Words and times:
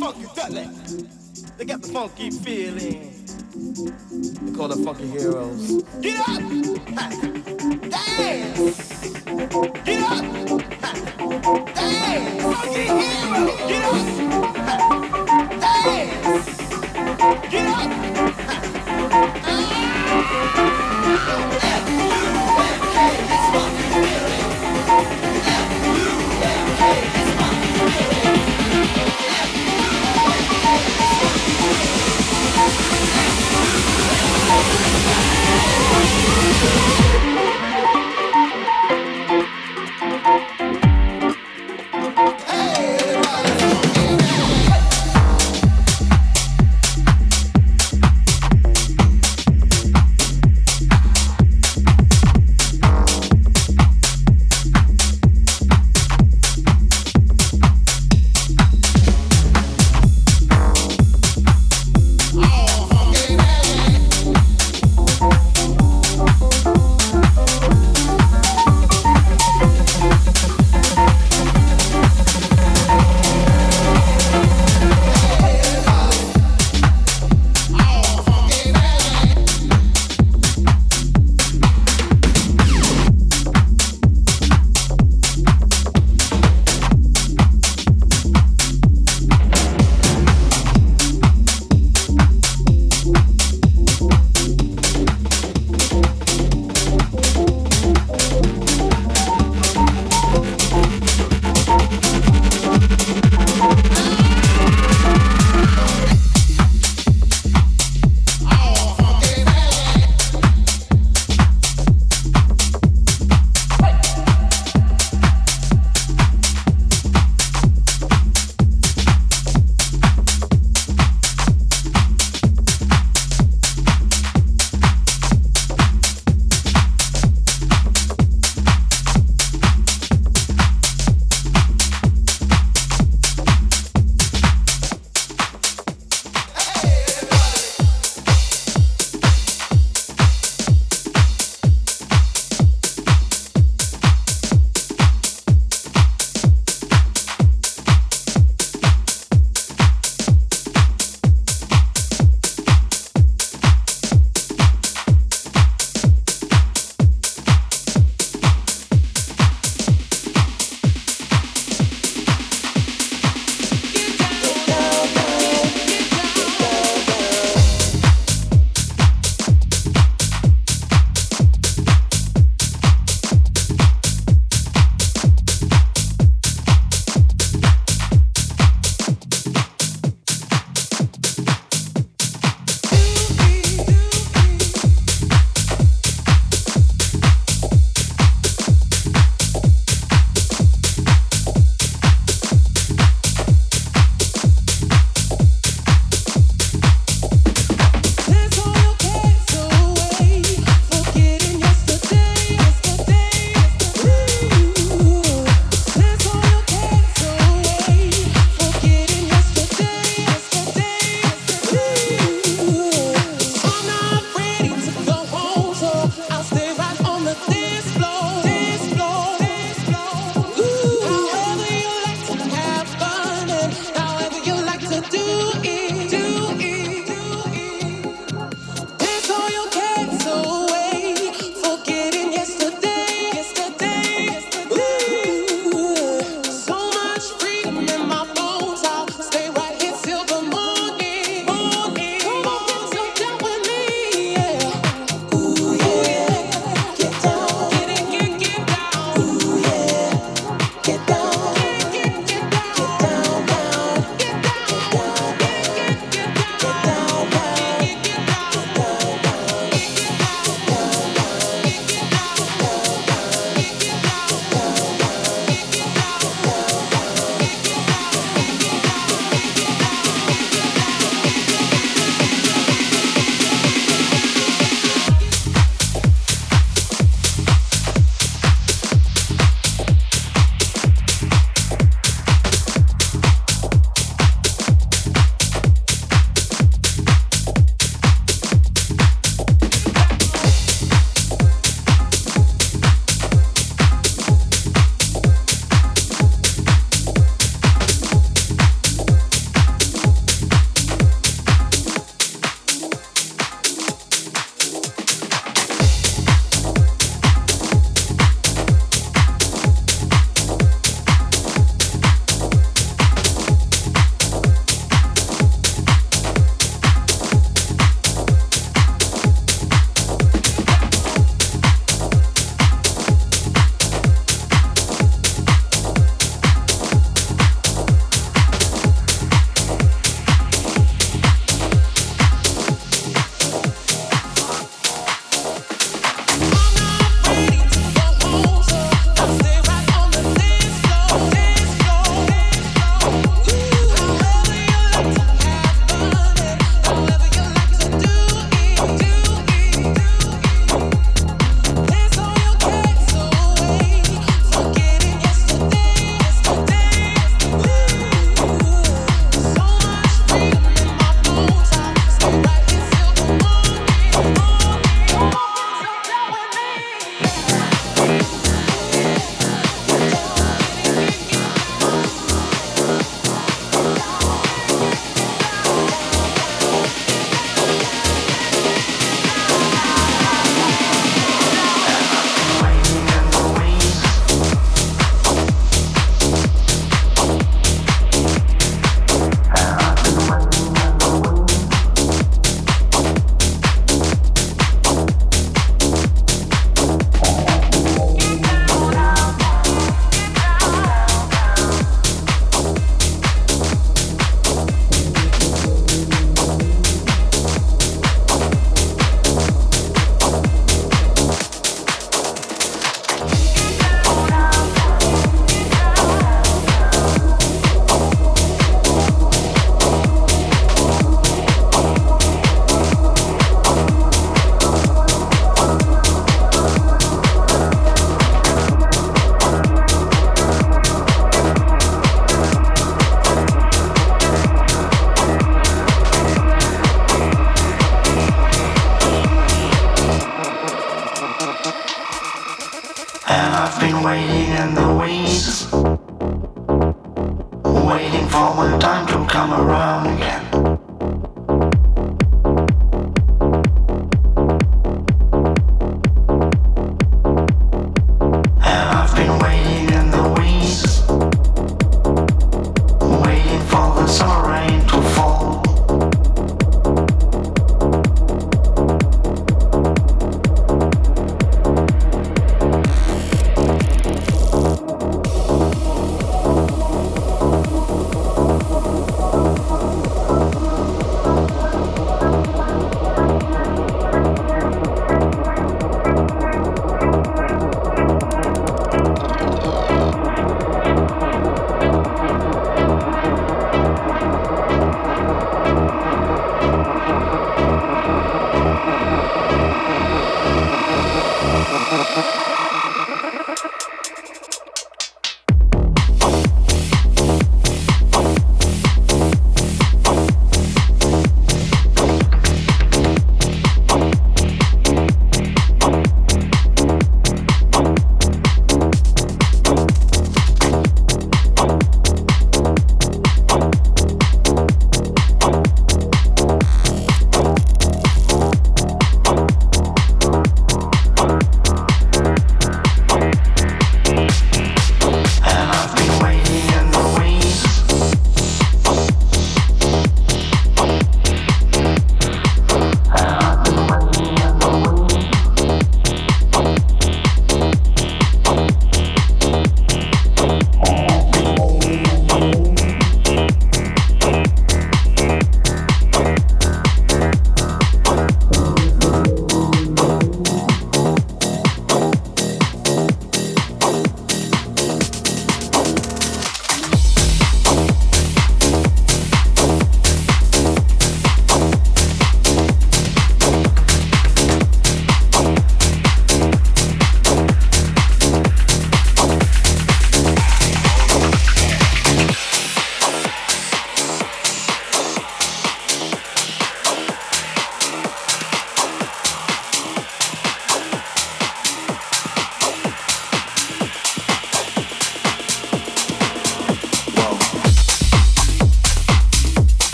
Funky 0.00 0.26
Dudley. 0.34 0.68
They 1.56 1.64
got 1.64 1.80
the 1.80 1.88
funky 1.88 2.30
feeling. 2.30 3.14
They 4.42 4.52
call 4.56 4.68
the 4.68 4.76
funky 4.84 5.06
heroes. 5.06 5.82
Get 6.00 6.28
up! 6.28 6.42
Dance! 7.90 9.14
Get 9.84 10.02
up! 10.02 10.33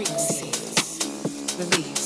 It's 0.00 1.97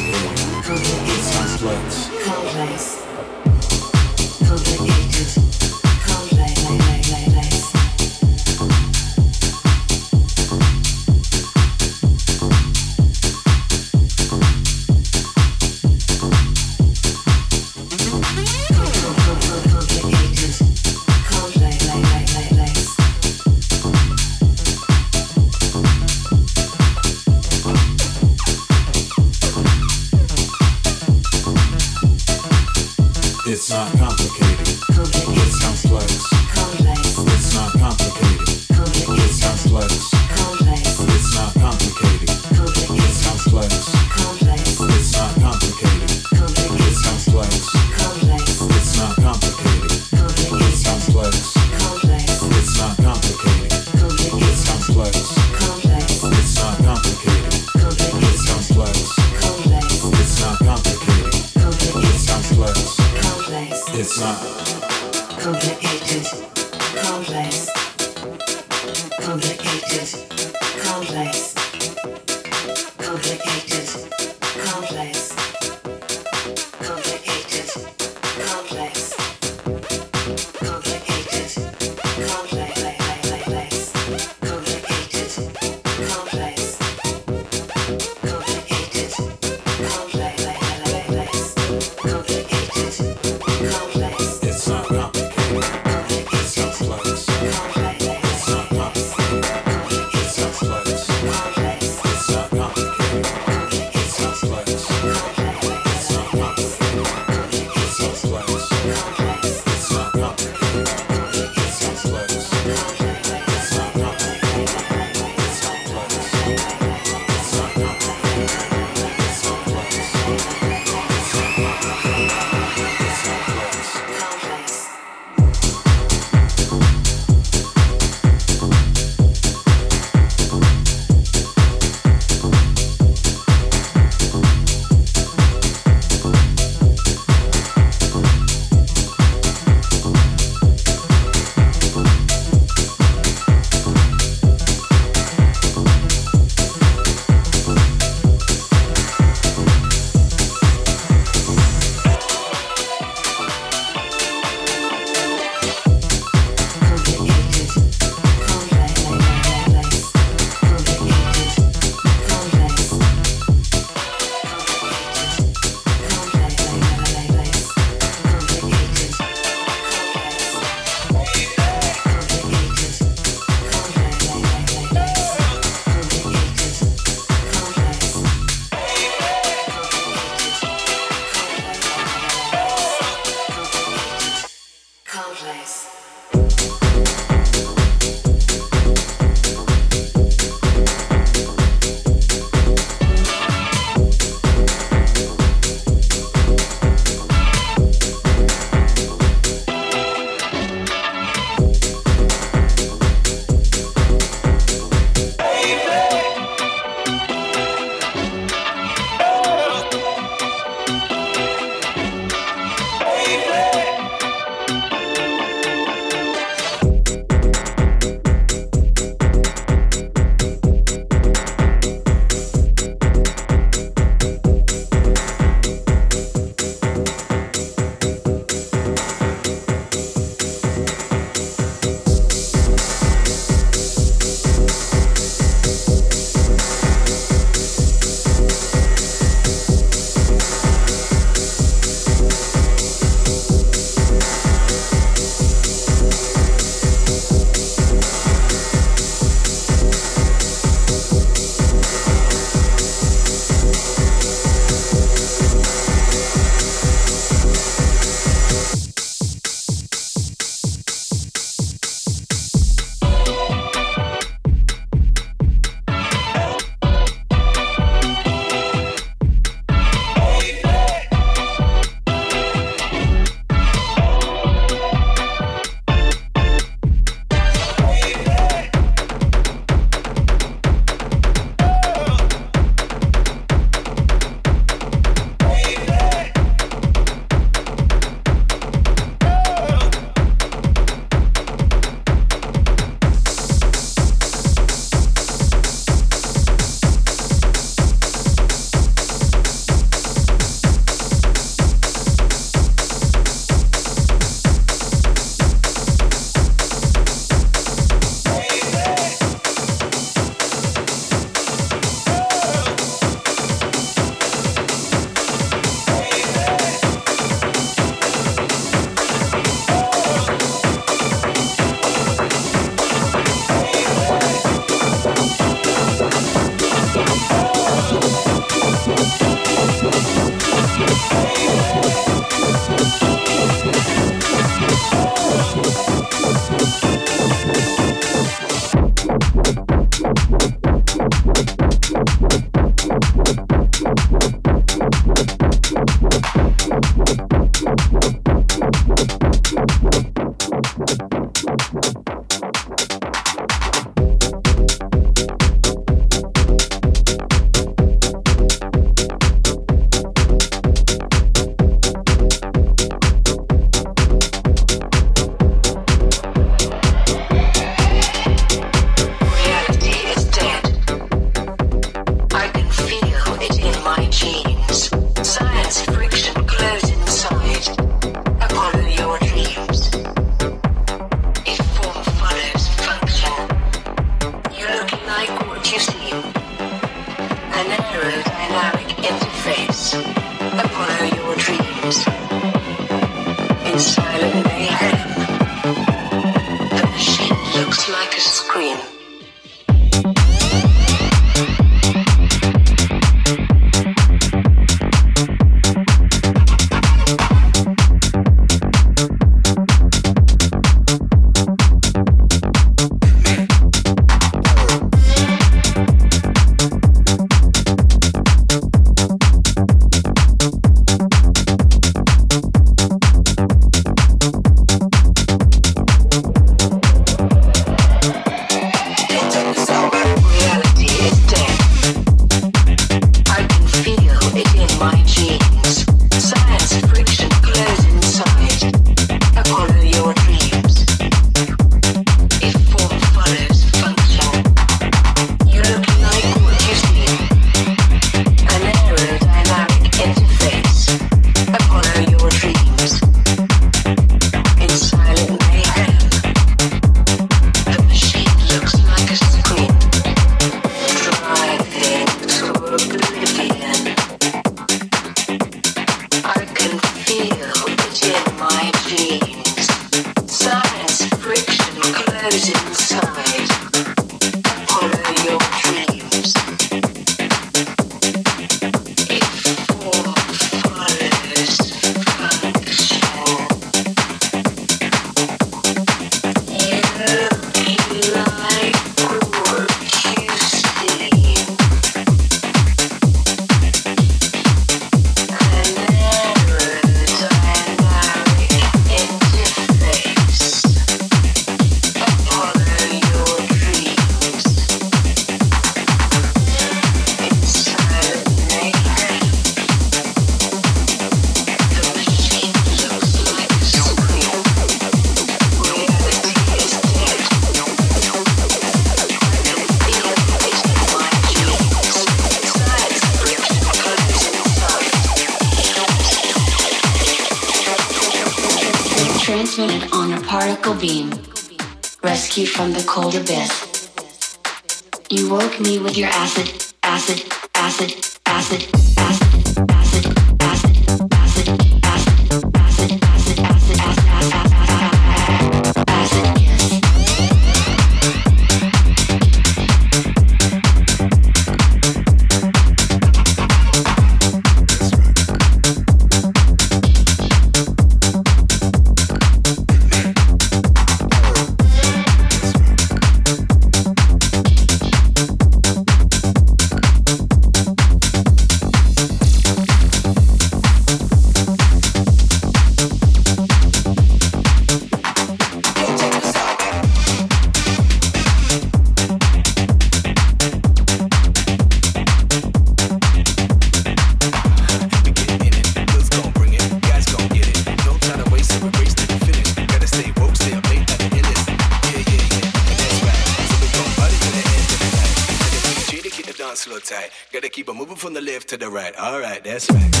the 598.61 598.69
right. 598.69 598.95
All 598.99 599.19
right, 599.19 599.43
that's 599.43 599.71
right. 599.71 600.00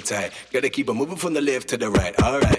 tight. 0.00 0.32
Gotta 0.52 0.68
keep 0.70 0.88
it 0.88 0.94
moving 0.94 1.16
from 1.16 1.34
the 1.34 1.40
left 1.40 1.68
to 1.68 1.76
the 1.76 1.90
right. 1.90 2.14
All 2.22 2.40
right. 2.40 2.57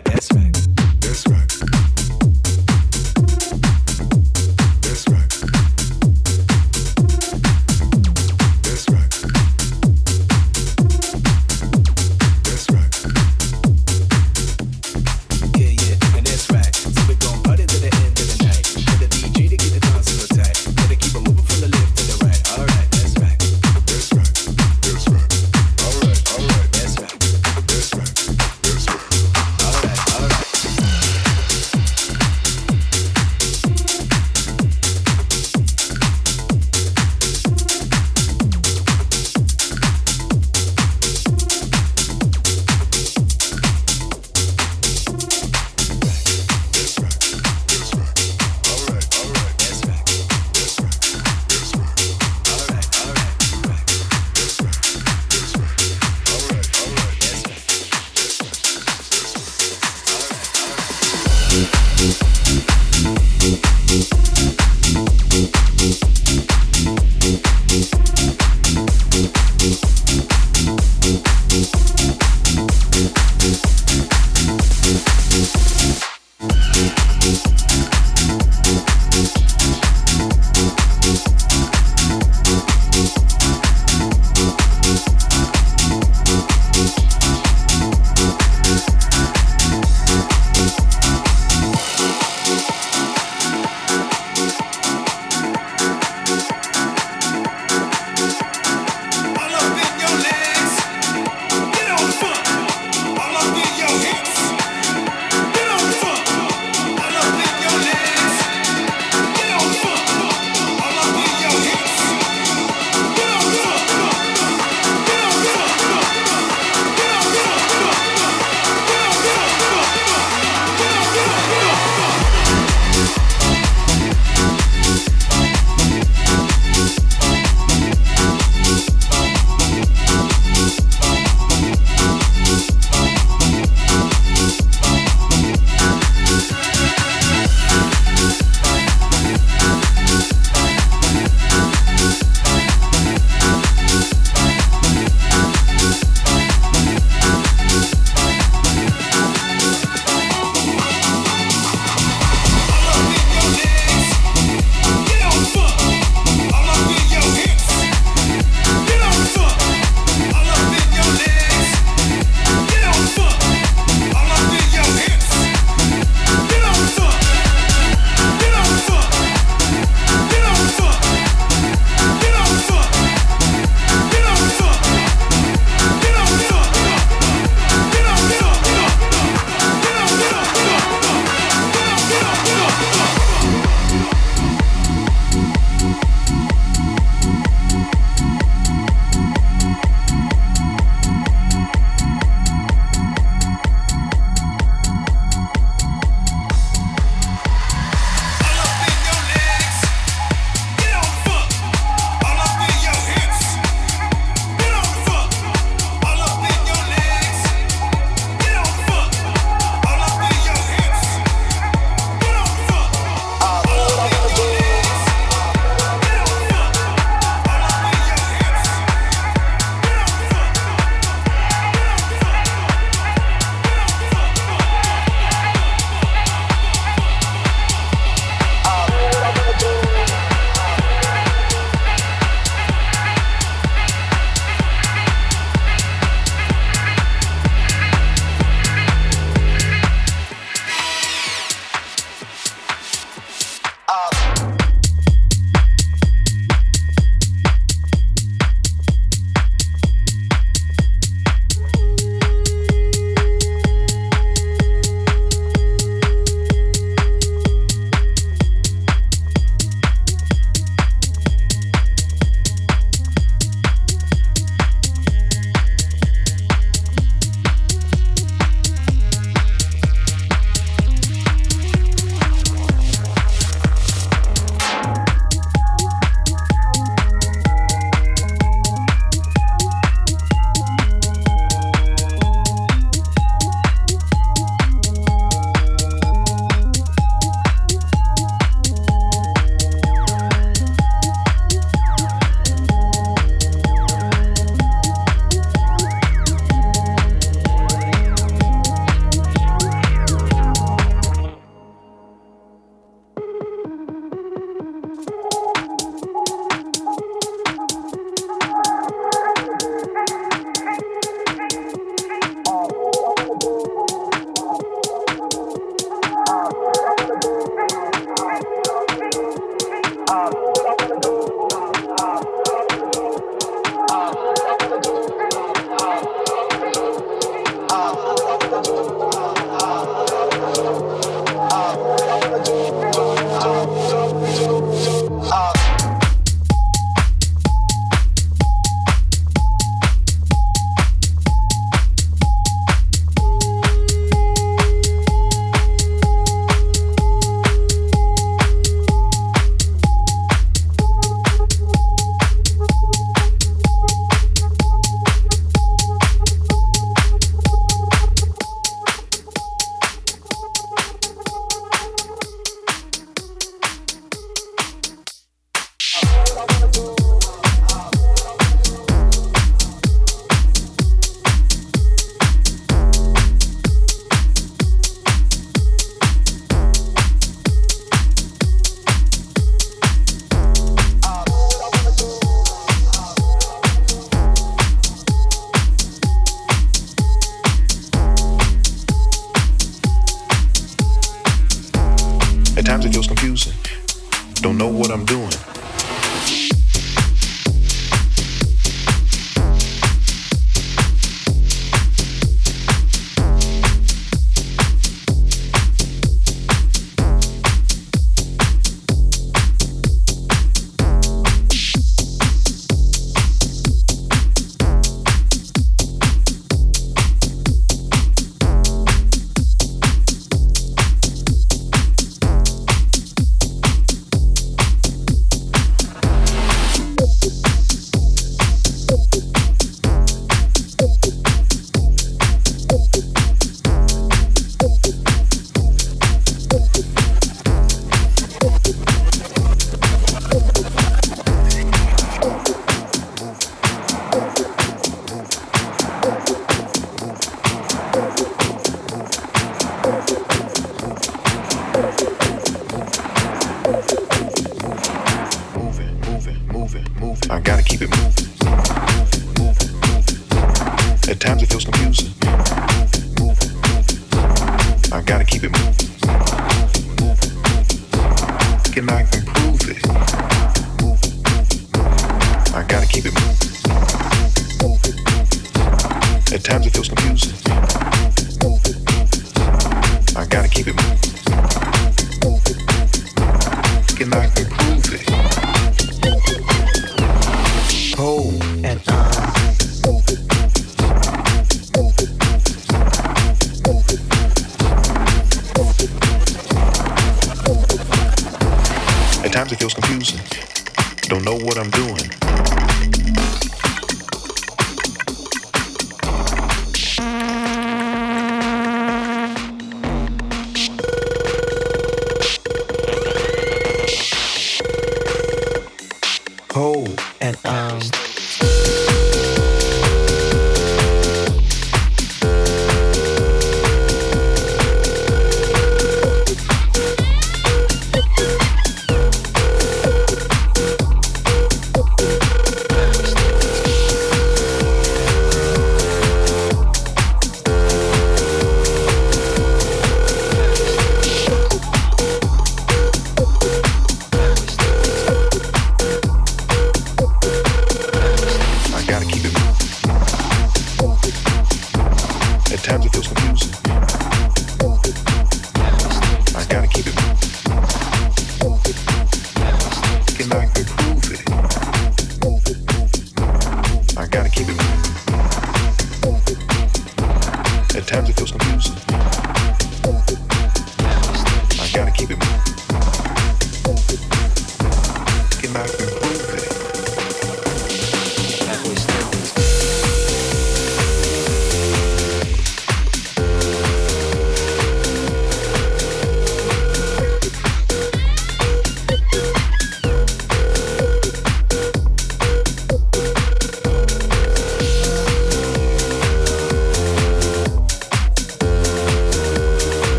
I 480.19 480.25
gotta 480.25 480.49
keep 480.49 480.67
it 480.67 480.75
moving. 480.75 481.28